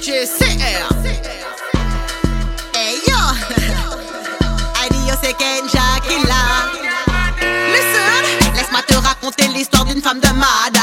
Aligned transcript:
DJ 0.00 0.26
CR. 0.26 0.88
Hey 2.74 3.00
yo, 3.08 3.16
yo 5.08 5.14
c'est 5.22 5.32
Kenja 5.38 5.80
qui 6.06 6.16
laisse-moi 8.54 8.82
te 8.86 8.94
raconter 8.94 9.48
l'histoire 9.48 9.84
d'une 9.86 10.02
femme 10.02 10.20
de 10.20 10.28
Mada. 10.28 10.80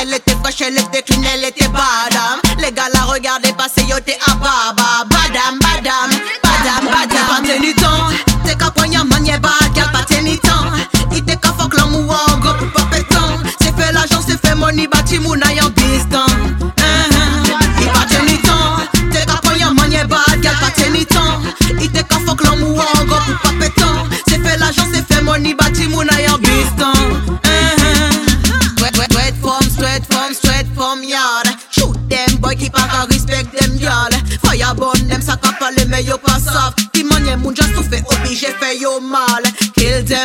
Elle 0.00 0.14
était 0.14 0.34
fraîche, 0.42 0.60
elle 0.62 0.78
était 0.78 1.02
clean, 1.02 1.22
elle 1.32 1.44
était 1.44 1.68
badam. 1.68 2.15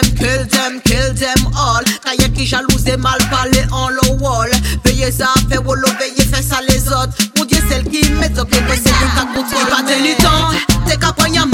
Them, 0.02 0.16
kill 0.16 0.46
them, 0.48 0.82
kill 0.82 1.14
them 1.14 1.52
all. 1.56 1.84
Kaye 2.04 2.32
qui 2.34 2.46
jalouse 2.46 2.98
mal 2.98 3.18
parler 3.30 3.64
en 3.72 3.90
low 3.90 4.18
wall. 4.20 4.50
Veillez 4.84 5.12
ça, 5.12 5.34
fait 5.50 5.58
wolo, 5.58 5.88
ça 5.88 6.60
les 6.68 6.88
autres. 6.88 7.14
Mon 7.38 7.46
dieu, 7.46 7.60
celle 7.70 7.84
qui 7.84 8.10
met 8.14 8.30
donc 8.30 8.50
les 8.52 8.60
c'est 8.76 8.90
lui 8.90 9.10
qui 9.16 9.34
contrôle. 9.34 9.70
Pas 9.70 9.84
tenu 9.84 10.16
temps, 10.16 10.50
t'es 10.88 10.98
qu'à 10.98 11.12
poignard, 11.12 11.48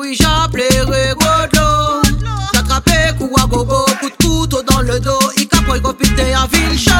oui 0.00 0.16
j'appellerai 0.18 1.14
godo. 1.14 2.02
J'attrapé 2.54 2.92
coup 3.18 3.30
à 3.40 3.46
gogo, 3.46 3.84
coup 4.00 4.08
de 4.08 4.24
couteau 4.24 4.62
dans 4.62 4.80
le 4.80 4.98
dos, 5.00 5.18
il 5.36 5.48
capote 5.48 5.80
go 5.82 5.92
pité 5.92 6.34
à 6.34 6.46
ville 6.52 6.78
chaud. 6.78 6.90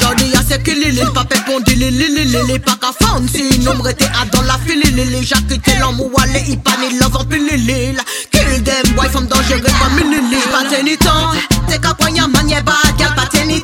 J'en 0.00 0.10
à 0.10 0.42
ce 0.42 0.56
qu'il 0.58 0.80
lili, 0.80 1.02
pas 1.14 1.24
pour 1.24 1.60
lili 1.66 1.90
lili 1.90 2.24
lili, 2.24 2.58
pas 2.58 2.76
qu'à 2.80 2.92
fancy, 2.98 3.58
nombre 3.60 3.88
était 3.88 4.04
à 4.04 4.24
dans 4.32 4.42
la 4.42 4.58
file 4.66 4.80
lili, 4.94 5.28
l'homme 5.80 6.00
ou 6.00 6.10
allé, 6.18 6.44
il 6.48 6.60
pas 6.60 6.72
ni 6.80 6.98
love 6.98 7.16
en 7.16 7.24
pilili. 7.24 7.96
Kill 8.30 8.62
them, 8.64 8.94
boy, 8.94 9.08
femme 9.08 9.26
dangereuse 9.26 9.62
comme 9.62 9.98
une 9.98 10.10
lili, 10.10 10.42
pas 10.50 10.68
tenu 10.68 10.96
temps, 10.96 11.32
t'es 11.68 11.78
qu'à 11.78 11.94
poignard, 11.94 12.28
bad, 12.28 12.96
gal, 12.98 13.14
pas 13.14 13.26
tenu 13.26 13.60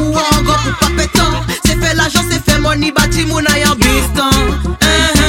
ou 0.00 0.10
gros 0.10 0.58
pour 0.64 0.78
pas 0.80 0.90
pétant. 0.96 1.32
C'est 1.64 1.78
fait 1.80 1.94
l'argent, 1.94 2.24
c'est 2.30 2.42
fait 2.42 2.58
money, 2.58 2.92
bâti 2.92 3.24
moun 3.26 3.46
ayan 3.46 3.74
distant. 3.76 4.30
Uh-huh, 4.30 5.20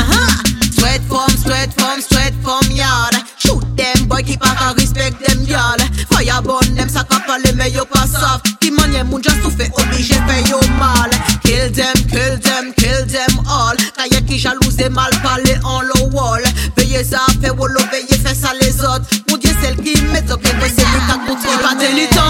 uh-huh. 0.00 0.72
Straight 0.72 1.02
from, 1.08 1.30
straight 1.36 1.72
from, 1.78 2.00
straight 2.00 2.34
from 2.42 2.70
yard. 2.70 3.14
Shoot 3.38 3.64
them 3.76 4.06
boy, 4.06 4.22
keep 4.22 4.42
a 4.42 4.74
respect 4.74 5.18
them 5.24 5.42
y'all. 5.46 5.80
Fire 6.10 6.42
burn 6.42 6.74
them, 6.74 6.88
ça 6.88 7.04
pas 7.04 7.20
parler 7.26 7.52
mais 7.54 7.70
yo 7.70 7.84
pas 7.84 8.06
soft. 8.06 8.46
Ti 8.60 8.70
manye 8.70 9.02
moun 9.04 9.22
just 9.22 9.42
tout 9.42 9.50
fait 9.50 9.70
obligé 9.76 10.14
fait 10.26 10.48
yo 10.48 10.60
mal. 10.78 11.10
Kill 11.44 11.70
them, 11.72 11.94
kill 12.08 12.38
them, 12.40 12.72
kill 12.76 13.06
them 13.06 13.40
all. 13.48 13.76
Kaye 13.96 14.22
qui 14.24 14.38
jalouse 14.38 14.78
et 14.78 14.88
mal 14.88 15.10
parler 15.22 15.56
en 15.64 15.80
low 15.82 16.10
wall. 16.12 16.42
Veillez 16.76 17.04
ça, 17.04 17.20
fait 17.42 17.50
wolo, 17.50 17.80
veillez 17.90 18.18
fait 18.22 18.34
ça 18.34 18.52
les 18.60 18.80
autres. 18.80 19.06
Mon 19.28 19.36
dieu, 19.36 19.52
celle 19.62 19.76
qui 19.76 20.00
met 20.12 20.22
contrôle. 20.22 20.50
Pas 21.62 21.74
tenu 21.74 22.06
temps, 22.08 22.10
t'es 22.10 22.16
qu'à 22.16 22.29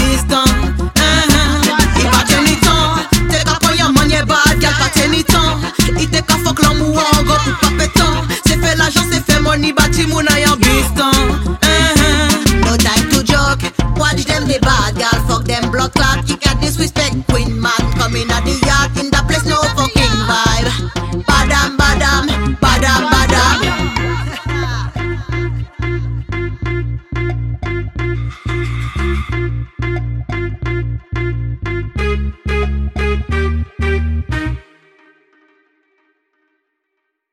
constant. 10.95 11.57
Uh-huh. 11.63 12.65
No 12.65 12.77
time 12.77 13.09
to 13.11 13.23
joke. 13.23 13.61
Watch 13.97 14.25
them, 14.25 14.47
they 14.47 14.59
bad 14.59 14.95
girl. 14.95 15.27
Fuck 15.27 15.45
them, 15.45 15.71
blood 15.71 15.93
clot. 15.93 16.27
You 16.29 16.37
at 16.45 16.59
this 16.61 16.77
respect. 16.79 17.10